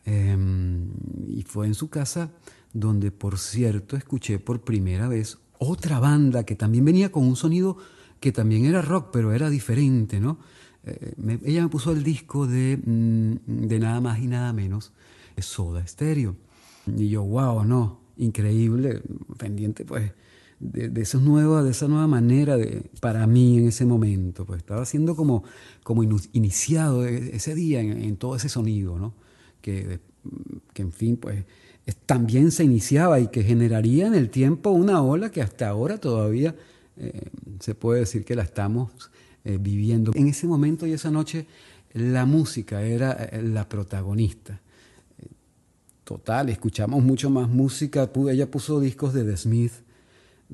Em, 0.04 0.90
y 1.26 1.42
fue 1.42 1.66
en 1.66 1.74
su 1.74 1.88
casa 1.88 2.30
donde 2.74 3.10
por 3.10 3.38
cierto 3.38 3.96
escuché 3.96 4.38
por 4.38 4.62
primera 4.62 5.08
vez 5.08 5.38
otra 5.58 6.00
banda 6.00 6.44
que 6.44 6.56
también 6.56 6.84
venía 6.84 7.10
con 7.10 7.24
un 7.24 7.36
sonido 7.36 7.78
que 8.20 8.32
también 8.32 8.66
era 8.66 8.82
rock, 8.82 9.08
pero 9.12 9.32
era 9.32 9.48
diferente, 9.48 10.20
¿no? 10.20 10.38
Eh, 10.84 11.14
ella 11.44 11.62
me 11.62 11.68
puso 11.68 11.92
el 11.92 12.02
disco 12.02 12.46
de, 12.46 12.78
mm, 12.84 13.66
de 13.66 13.78
nada 13.78 14.00
más 14.00 14.18
y 14.18 14.26
nada 14.26 14.52
menos, 14.52 14.92
Soda 15.38 15.86
Stereo. 15.86 16.36
Y 16.86 17.08
yo, 17.08 17.22
wow, 17.22 17.64
no, 17.64 18.00
increíble, 18.16 19.02
pendiente 19.38 19.84
pues 19.84 20.12
de, 20.60 20.88
de, 20.88 21.02
esos 21.02 21.22
de 21.22 21.70
esa 21.70 21.88
nueva 21.88 22.06
manera 22.06 22.56
de, 22.56 22.90
para 23.00 23.26
mí 23.26 23.58
en 23.58 23.68
ese 23.68 23.86
momento, 23.86 24.44
pues 24.46 24.58
estaba 24.58 24.84
siendo 24.84 25.16
como, 25.16 25.44
como 25.82 26.02
iniciado 26.32 27.06
e, 27.06 27.36
ese 27.36 27.54
día 27.54 27.80
en, 27.80 28.16
todo 28.16 28.36
ese 28.36 28.48
sonido, 28.48 28.98
¿no? 28.98 29.14
Que, 29.60 30.00
que 30.72 30.82
en 30.82 30.92
fin, 30.92 31.16
pues 31.16 31.44
también 32.06 32.50
se 32.50 32.64
iniciaba 32.64 33.20
y 33.20 33.28
que 33.28 33.42
generaría 33.42 34.06
en 34.06 34.14
el 34.14 34.30
tiempo 34.30 34.70
una 34.70 35.02
ola 35.02 35.30
que 35.30 35.42
hasta 35.42 35.68
ahora 35.68 35.98
todavía 35.98 36.54
eh, 36.96 37.28
se 37.60 37.74
puede 37.74 38.00
decir 38.00 38.24
que 38.24 38.34
la 38.34 38.42
estamos 38.42 38.90
eh, 39.44 39.58
viviendo. 39.60 40.12
En 40.14 40.28
ese 40.28 40.46
momento 40.46 40.86
y 40.86 40.92
esa 40.92 41.10
noche 41.10 41.46
la 41.92 42.24
música 42.24 42.82
era 42.82 43.12
eh, 43.12 43.42
la 43.42 43.68
protagonista. 43.68 44.60
Total, 46.04 46.48
escuchamos 46.50 47.02
mucho 47.02 47.30
más 47.30 47.48
música. 47.48 48.10
Ella 48.30 48.50
puso 48.50 48.80
discos 48.80 49.14
de 49.14 49.24
The 49.24 49.36
Smith, 49.36 49.72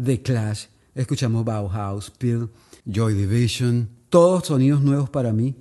The 0.02 0.22
Clash, 0.22 0.66
escuchamos 0.94 1.44
Bauhaus, 1.44 2.10
Peel, 2.10 2.48
Joy 2.86 3.14
Division, 3.14 3.88
todos 4.08 4.46
sonidos 4.46 4.82
nuevos 4.82 5.10
para 5.10 5.32
mí. 5.32 5.56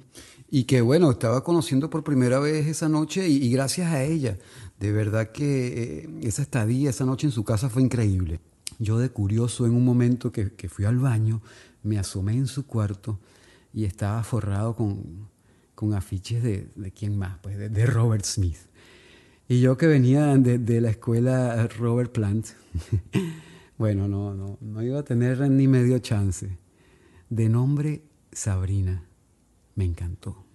Y 0.51 0.63
que 0.63 0.81
bueno, 0.81 1.12
estaba 1.12 1.43
conociendo 1.43 1.89
por 1.89 2.03
primera 2.03 2.39
vez 2.39 2.65
esa 2.67 2.89
noche 2.89 3.27
y 3.29 3.51
gracias 3.51 3.91
a 3.91 4.03
ella 4.03 4.38
de 4.79 4.91
verdad 4.91 5.31
que 5.31 5.67
eh, 5.67 6.09
esa 6.21 6.41
estadía, 6.41 6.89
esa 6.89 7.05
noche 7.05 7.27
en 7.27 7.31
su 7.31 7.43
casa 7.43 7.69
fue 7.69 7.81
increíble. 7.81 8.39
Yo 8.79 8.97
de 8.97 9.09
curioso, 9.09 9.65
en 9.65 9.73
un 9.73 9.83
momento 9.83 10.31
que, 10.31 10.49
fui 10.69 10.85
al 10.85 10.99
baño, 10.99 11.41
me 11.83 11.99
asomé 11.99 12.33
en 12.33 12.47
su 12.47 12.65
cuarto 12.65 13.19
y 13.73 13.83
estaba 13.83 14.23
forrado 14.23 14.75
con, 14.75 15.27
con 15.75 15.93
afiches 15.93 16.41
de, 16.41 16.69
de, 16.75 16.91
quién 16.91 17.17
más, 17.17 17.39
pues 17.41 17.57
de, 17.57 17.85
Robert 17.85 18.23
Smith. 18.23 18.57
Y 19.49 19.59
yo 19.59 19.77
que 19.77 19.88
venía 19.88 20.38
de, 20.38 20.81
la 20.81 20.91
escuela 20.91 21.67
Robert 21.67 22.13
Plant, 22.13 22.47
bueno, 23.77 24.07
no, 24.07 24.33
no, 24.33 24.57
no 24.62 24.81
iba 24.81 24.99
a 24.99 25.03
tener 25.03 25.41
ni 25.49 25.67
medio 25.67 25.99
chance. 25.99 26.57
De 27.29 27.49
nombre 27.49 28.03
Sabrina, 28.31 29.03
me 29.79 29.85
encantó. 29.85 30.48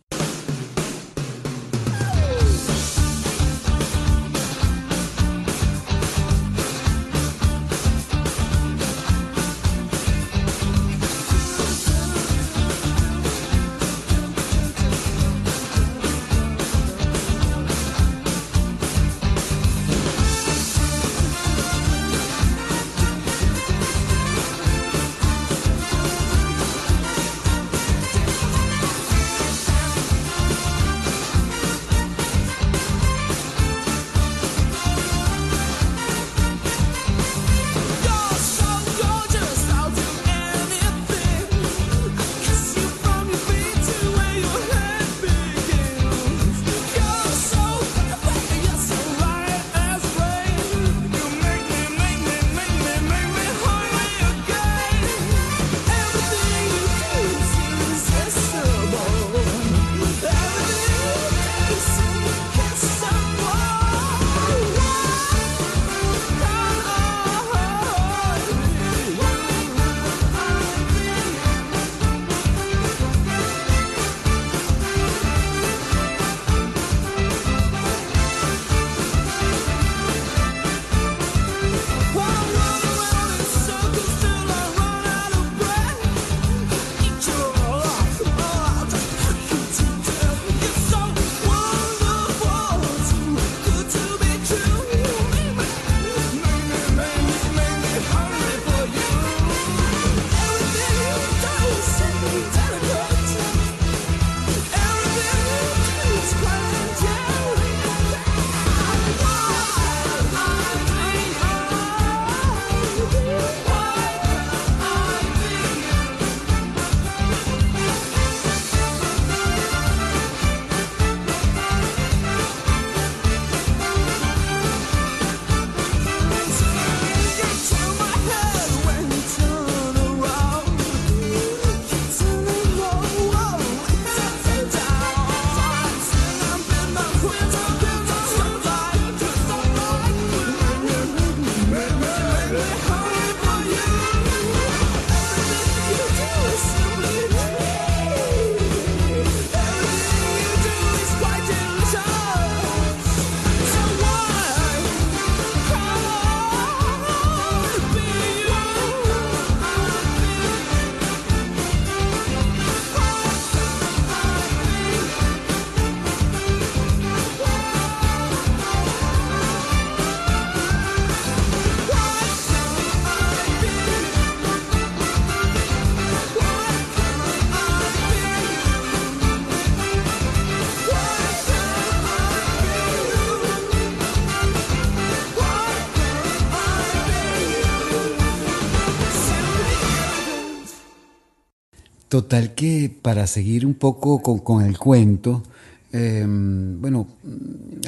Total 192.14 192.54
que 192.54 192.92
para 193.02 193.26
seguir 193.26 193.66
un 193.66 193.74
poco 193.74 194.22
con, 194.22 194.64
el 194.64 194.78
cuento, 194.78 195.42
em, 195.90 196.80
bueno, 196.80 197.08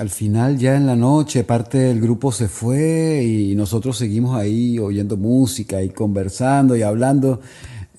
al 0.01 0.11
final 0.11 0.59
ya 0.59 0.75
en 0.75 0.85
la 0.85 0.97
noche 0.97 1.45
parte 1.45 1.79
del 1.79 2.01
grupo 2.01 2.33
se 2.33 2.49
fue 2.49 3.23
y 3.23 3.55
nosotros 3.55 3.97
seguimos 3.97 4.37
ahí 4.37 4.81
oyendo 4.81 5.17
música 5.17 5.81
y 5.81 5.91
conversando 5.91 6.75
y 6.75 6.83
hablando. 6.83 7.41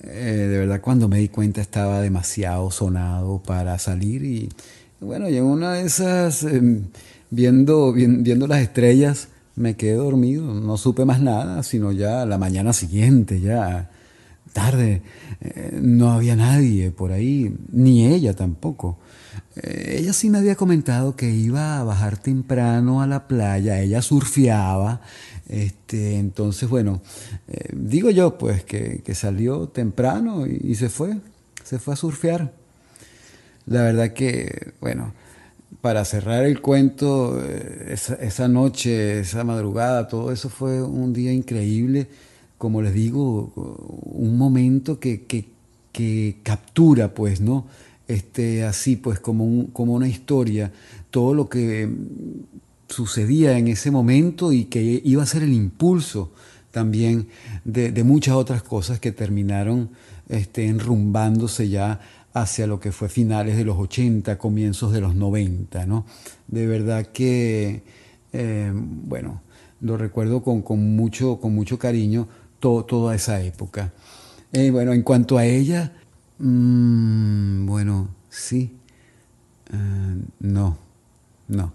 Eh, 0.02 0.48
de 0.50 0.58
verdad 0.58 0.82
cuando 0.82 1.08
me 1.08 1.18
di 1.18 1.28
cuenta 1.28 1.62
estaba 1.62 2.02
demasiado 2.02 2.70
sonado 2.70 3.42
para 3.42 3.78
salir 3.78 4.22
y 4.22 4.50
bueno, 5.00 5.30
y 5.30 5.38
en 5.38 5.44
una 5.44 5.72
de 5.72 5.86
esas, 5.86 6.42
em, 6.42 6.82
viendo, 7.30 7.94
viendo 7.94 8.46
las 8.46 8.60
estrellas, 8.60 9.28
me 9.56 9.76
quedé 9.76 9.94
dormido, 9.94 10.52
no 10.52 10.76
supe 10.76 11.06
más 11.06 11.22
nada, 11.22 11.62
sino 11.62 11.90
ya 11.90 12.26
la 12.26 12.36
mañana 12.36 12.74
siguiente, 12.74 13.40
ya 13.40 13.88
tarde, 14.52 15.02
eh, 15.40 15.78
no 15.80 16.10
había 16.10 16.36
nadie 16.36 16.90
por 16.90 17.12
ahí, 17.12 17.54
ni 17.72 18.06
ella 18.06 18.34
tampoco. 18.34 18.98
Eh, 19.56 19.96
ella 19.98 20.12
sí 20.12 20.30
me 20.30 20.38
había 20.38 20.56
comentado 20.56 21.16
que 21.16 21.30
iba 21.30 21.78
a 21.78 21.84
bajar 21.84 22.16
temprano 22.18 23.02
a 23.02 23.06
la 23.06 23.26
playa, 23.26 23.80
ella 23.80 24.02
surfeaba, 24.02 25.00
este, 25.48 26.18
entonces 26.18 26.68
bueno, 26.68 27.00
eh, 27.48 27.70
digo 27.72 28.10
yo 28.10 28.36
pues 28.36 28.64
que, 28.64 29.02
salió 29.14 29.68
temprano 29.68 30.46
y, 30.46 30.74
se 30.74 30.88
fue, 30.88 31.16
se 31.64 31.78
fue 31.78 31.94
a 31.94 31.96
surfear. 31.96 32.52
La 33.66 33.82
verdad 33.82 34.12
que, 34.12 34.72
bueno, 34.80 35.12
para 35.82 36.04
cerrar 36.04 36.44
el 36.44 36.60
cuento, 36.60 37.42
esa, 37.88 38.48
noche, 38.48 39.20
esa 39.20 39.44
madrugada, 39.44 40.08
todo 40.08 40.32
eso 40.32 40.48
fue 40.48 40.82
un 40.82 41.12
día 41.12 41.32
increíble, 41.32 42.08
como 42.58 42.82
les 42.82 42.92
digo, 42.92 43.52
un 44.04 44.36
momento 44.36 45.00
que, 45.00 45.24
que 45.26 46.36
captura, 46.42 47.14
pues, 47.14 47.40
¿no? 47.40 47.64
este, 48.08 48.64
así 48.64 48.96
pues 48.96 49.20
como, 49.20 49.66
como 49.72 49.92
una 49.92 50.08
historia, 50.08 50.72
todo 51.10 51.34
lo 51.34 51.48
que 51.48 51.88
sucedía 52.88 53.58
en 53.58 53.68
ese 53.68 53.90
momento 53.90 54.52
y 54.52 54.64
que 54.64 55.02
iba 55.04 55.22
a 55.22 55.26
ser 55.26 55.42
el 55.42 55.52
impulso 55.52 56.32
también 56.70 57.28
de, 57.64 58.02
muchas 58.02 58.34
otras 58.34 58.62
cosas 58.62 58.98
que 58.98 59.12
terminaron 59.12 59.90
este, 60.28 60.66
enrumbándose 60.66 61.68
ya 61.68 62.00
hacia 62.32 62.66
lo 62.66 62.80
que 62.80 62.92
fue 62.92 63.08
finales 63.08 63.56
de 63.56 63.64
los 63.64 63.76
80, 63.78 64.38
comienzos 64.38 64.92
de 64.92 65.00
los 65.00 65.14
90. 65.14 65.86
¿no? 65.86 66.06
De 66.46 66.66
verdad 66.66 67.06
que, 67.06 67.82
eh, 68.32 68.72
bueno, 68.74 69.42
lo 69.80 69.98
recuerdo 69.98 70.42
con, 70.42 70.62
mucho, 70.96 71.40
con 71.40 71.54
mucho 71.54 71.78
cariño 71.78 72.26
toda 72.60 73.14
esa 73.14 73.40
época. 73.42 73.92
Eh, 74.52 74.70
bueno, 74.70 74.92
en 74.92 75.02
cuanto 75.02 75.38
a 75.38 75.44
ella, 75.44 75.92
Mm, 76.38 77.66
bueno, 77.66 78.08
sí. 78.30 78.76
Ah, 79.72 80.14
no, 80.40 80.78
no. 81.48 81.72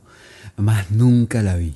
Más 0.57 0.91
nunca 0.91 1.41
la 1.41 1.55
vi. 1.55 1.75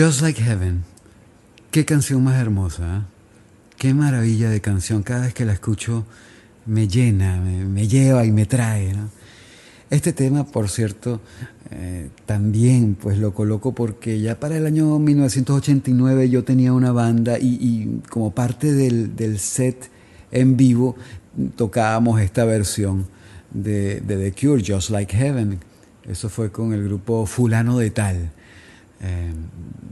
Just 0.00 0.22
Like 0.22 0.42
Heaven. 0.42 0.82
Qué 1.70 1.84
canción 1.84 2.24
más 2.24 2.40
hermosa. 2.40 2.96
¿eh? 2.96 3.00
qué 3.76 3.92
maravilla 3.92 4.48
de 4.48 4.62
canción. 4.62 5.02
Cada 5.02 5.26
vez 5.26 5.34
que 5.34 5.44
la 5.44 5.52
escucho 5.52 6.06
me 6.64 6.88
llena, 6.88 7.38
me, 7.38 7.86
lleva 7.86 8.24
y 8.24 8.32
me 8.32 8.46
trae. 8.46 8.94
Este 9.90 10.14
tema, 10.14 10.46
por 10.46 10.70
cierto, 10.70 11.20
eh, 11.70 12.08
también 12.24 12.94
pues 12.98 13.18
lo 13.18 13.34
coloco 13.34 13.74
porque 13.74 14.18
ya 14.22 14.40
para 14.40 14.56
el 14.56 14.64
año 14.64 14.98
1989 14.98 16.30
yo 16.30 16.44
tenía 16.44 16.72
una 16.72 16.92
banda 16.92 17.38
y, 17.38 18.00
como 18.08 18.30
parte 18.30 18.72
del, 18.72 19.14
del, 19.16 19.38
set 19.38 19.90
en 20.30 20.56
vivo 20.56 20.96
tocábamos 21.56 22.22
esta 22.22 22.46
versión 22.46 23.06
de, 23.52 24.02
The 24.06 24.32
Cure, 24.32 24.64
Just 24.66 24.88
Like 24.88 25.14
Heaven. 25.14 25.58
Eso 26.08 26.30
fue 26.30 26.50
con 26.50 26.72
el 26.72 26.84
grupo 26.84 27.26
Fulano 27.26 27.76
de 27.76 27.90
Tal. 27.90 28.30
Eh, 29.02 29.32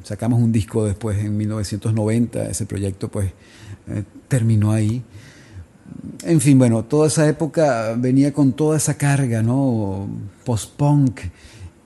sacamos 0.05 0.41
un 0.41 0.53
disco 0.53 0.85
después 0.85 1.19
en 1.19 1.37
1990, 1.37 2.49
ese 2.49 2.67
proyecto 2.67 3.09
pues 3.09 3.33
eh, 3.89 4.05
terminó 4.29 4.73
ahí. 4.73 5.03
En 6.25 6.41
fin, 6.41 6.59
bueno, 6.59 6.85
toda 6.85 7.07
esa 7.07 7.27
época 7.29 7.95
venía 7.97 8.33
con 8.33 8.53
toda 8.53 8.77
esa 8.77 8.99
carga, 8.99 9.43
¿no? 9.43 10.09
Post-punk 10.45 11.21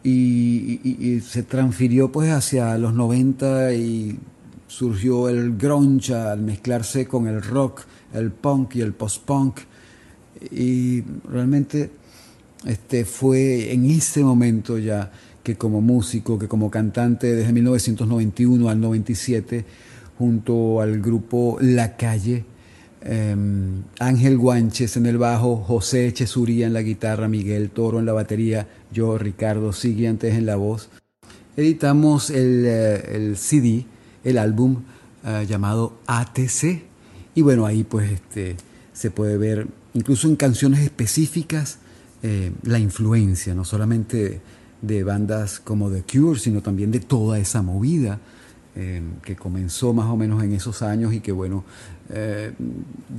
y, 0.02 1.20
se 1.20 1.42
transfirió 1.44 2.10
pues 2.10 2.30
hacia 2.30 2.76
los 2.78 2.94
90 2.94 3.74
y 3.74 4.18
surgió 4.66 5.28
el 5.28 5.56
grunge 5.56 6.14
al 6.14 6.40
mezclarse 6.42 7.06
con 7.06 7.28
el 7.28 7.42
rock, 7.42 7.82
el 8.12 8.32
punk 8.32 8.76
y 8.76 8.80
el 8.80 8.94
post-punk 8.94 9.60
y 10.50 11.02
realmente 11.28 11.90
este, 12.64 13.04
fue 13.04 13.72
en 13.72 13.84
ese 13.90 14.24
momento 14.24 14.78
ya 14.78 15.12
que 15.42 15.56
como 15.56 15.80
músico, 15.80 16.38
que 16.38 16.48
como 16.48 16.70
cantante 16.70 17.34
desde 17.34 17.52
1991 17.52 18.68
al 18.68 18.80
97, 18.80 19.64
junto 20.18 20.80
al 20.80 21.00
grupo 21.00 21.58
La 21.60 21.96
Calle, 21.96 22.44
em, 23.00 23.82
Ángel 23.98 24.38
Guanches 24.38 24.96
en 24.96 25.06
el 25.06 25.18
bajo, 25.18 25.56
José 25.56 26.06
Echesuría 26.06 26.66
en 26.66 26.72
la 26.72 26.82
guitarra, 26.82 27.28
Miguel 27.28 27.70
Toro 27.70 27.98
en 27.98 28.06
la 28.06 28.12
batería, 28.12 28.68
yo, 28.92 29.18
Ricardo 29.18 29.72
Siguientes 29.72 30.34
en 30.34 30.46
la 30.46 30.56
voz, 30.56 30.90
editamos 31.56 32.30
el, 32.30 32.64
eh, 32.66 33.34
CD, 33.36 33.84
el 34.24 34.38
álbum 34.38 34.82
eh, 35.24 35.46
llamado 35.48 35.98
ATC. 36.06 36.82
Y 37.34 37.42
bueno, 37.42 37.66
ahí 37.66 37.84
pues 37.84 38.12
este, 38.12 38.56
se 38.92 39.10
puede 39.10 39.36
ver 39.36 39.66
incluso 39.94 40.28
en 40.28 40.36
canciones 40.36 40.80
específicas, 40.80 41.78
eh, 42.22 42.52
la 42.62 42.78
influencia, 42.78 43.54
no 43.54 43.64
solamente 43.64 44.40
de 44.82 45.02
bandas 45.04 45.60
como 45.60 45.90
The 45.90 46.02
Cure, 46.02 46.38
sino 46.38 46.60
también 46.60 46.90
de 46.90 47.00
toda 47.00 47.38
esa 47.38 47.62
movida 47.62 48.20
eh, 48.74 49.00
que 49.24 49.36
comenzó 49.36 49.94
más 49.94 50.06
o 50.06 50.16
menos 50.16 50.42
en 50.42 50.52
esos 50.52 50.82
años 50.82 51.14
y 51.14 51.20
que 51.20 51.32
bueno, 51.32 51.64
eh, 52.10 52.52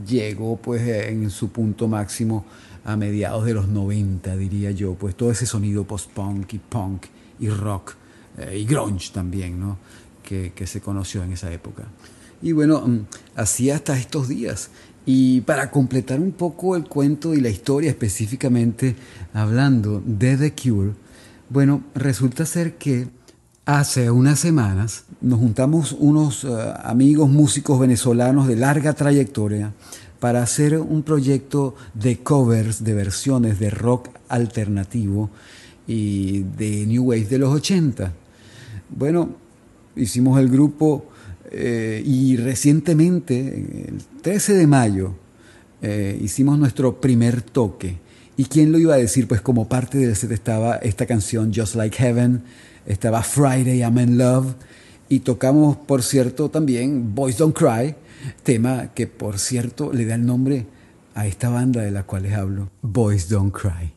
llegó 0.07 0.57
pues 0.57 0.87
en 0.87 1.29
su 1.29 1.49
punto 1.49 1.87
máximo 1.87 2.45
a 2.85 2.95
mediados 2.95 3.45
de 3.45 3.53
los 3.53 3.67
90, 3.67 4.35
diría 4.35 4.71
yo, 4.71 4.93
pues 4.93 5.15
todo 5.15 5.31
ese 5.31 5.45
sonido 5.45 5.85
post-punk 5.85 6.53
y 6.53 6.59
punk 6.59 7.05
y 7.39 7.49
rock 7.49 7.95
y 8.53 8.65
grunge 8.65 9.11
también, 9.13 9.59
¿no? 9.59 9.77
Que, 10.23 10.53
que 10.55 10.65
se 10.65 10.81
conoció 10.81 11.23
en 11.23 11.33
esa 11.33 11.53
época. 11.53 11.83
Y 12.43 12.51
bueno, 12.51 12.81
mm, 12.85 13.05
así 13.35 13.71
hasta 13.71 13.97
estos 13.97 14.27
días. 14.27 14.69
Y 15.05 15.41
para 15.41 15.71
completar 15.71 16.19
un 16.19 16.31
poco 16.31 16.75
el 16.75 16.85
cuento 16.85 17.33
y 17.33 17.41
la 17.41 17.49
historia 17.49 17.89
específicamente 17.89 18.95
hablando 19.33 20.01
de 20.05 20.37
The 20.37 20.53
Cure, 20.53 20.93
bueno, 21.49 21.83
resulta 21.95 22.45
ser 22.45 22.75
que 22.75 23.07
hace 23.65 24.11
unas 24.11 24.39
semanas 24.39 25.05
nos 25.21 25.39
juntamos 25.39 25.95
unos 25.97 26.43
eh, 26.43 26.47
amigos 26.83 27.29
músicos 27.29 27.79
venezolanos 27.79 28.47
de 28.47 28.55
larga 28.55 28.93
trayectoria 28.93 29.73
para 30.19 30.41
hacer 30.41 30.77
un 30.77 31.03
proyecto 31.03 31.75
de 31.93 32.19
covers, 32.19 32.83
de 32.83 32.93
versiones 32.93 33.59
de 33.59 33.69
rock 33.69 34.09
alternativo 34.29 35.29
y 35.85 36.43
de 36.57 36.85
New 36.85 37.03
Wave 37.09 37.25
de 37.25 37.37
los 37.37 37.53
80. 37.53 38.13
Bueno, 38.89 39.35
hicimos 39.95 40.39
el 40.39 40.49
grupo 40.49 41.05
eh, 41.51 42.01
y 42.05 42.37
recientemente, 42.37 43.87
el 43.89 44.01
13 44.21 44.53
de 44.53 44.67
mayo, 44.67 45.13
eh, 45.81 46.17
hicimos 46.21 46.57
nuestro 46.57 47.01
primer 47.01 47.41
toque. 47.41 47.97
¿Y 48.35 48.45
quién 48.45 48.71
lo 48.71 48.79
iba 48.79 48.95
a 48.95 48.97
decir? 48.97 49.27
Pues 49.27 49.41
como 49.41 49.67
parte 49.67 49.97
del 49.99 50.15
set 50.15 50.31
estaba 50.31 50.77
esta 50.77 51.05
canción 51.05 51.51
Just 51.53 51.75
Like 51.75 51.97
Heaven, 51.97 52.43
estaba 52.85 53.21
Friday 53.21 53.79
I'm 53.81 53.99
in 53.99 54.17
Love 54.17 54.55
y 55.07 55.19
tocamos, 55.19 55.77
por 55.77 56.01
cierto, 56.01 56.49
también 56.49 57.13
Boys 57.13 57.37
Don't 57.37 57.55
Cry, 57.55 57.95
tema 58.43 58.91
que, 58.95 59.05
por 59.05 59.37
cierto, 59.37 59.93
le 59.93 60.05
da 60.05 60.15
el 60.15 60.25
nombre 60.25 60.65
a 61.13 61.27
esta 61.27 61.49
banda 61.49 61.81
de 61.81 61.91
la 61.91 62.03
cual 62.03 62.23
les 62.23 62.33
hablo, 62.33 62.69
Boys 62.81 63.29
Don't 63.29 63.53
Cry. 63.53 63.93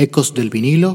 Ecos 0.00 0.32
del 0.32 0.48
vinilo 0.48 0.94